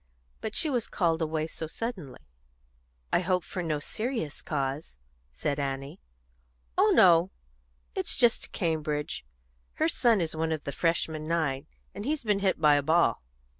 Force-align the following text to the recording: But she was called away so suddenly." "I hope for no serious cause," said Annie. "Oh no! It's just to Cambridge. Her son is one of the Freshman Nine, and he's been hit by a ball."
But 0.39 0.55
she 0.55 0.67
was 0.67 0.87
called 0.87 1.21
away 1.21 1.45
so 1.45 1.67
suddenly." 1.67 2.21
"I 3.13 3.19
hope 3.19 3.43
for 3.43 3.61
no 3.61 3.77
serious 3.77 4.41
cause," 4.41 4.97
said 5.31 5.59
Annie. 5.59 5.99
"Oh 6.75 6.89
no! 6.89 7.29
It's 7.93 8.17
just 8.17 8.43
to 8.45 8.49
Cambridge. 8.49 9.23
Her 9.73 9.87
son 9.87 10.19
is 10.19 10.35
one 10.35 10.51
of 10.51 10.63
the 10.63 10.71
Freshman 10.71 11.27
Nine, 11.27 11.67
and 11.93 12.03
he's 12.03 12.23
been 12.23 12.39
hit 12.39 12.59
by 12.59 12.77
a 12.77 12.81
ball." 12.81 13.21